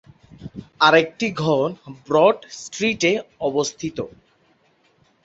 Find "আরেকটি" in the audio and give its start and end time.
0.81-1.27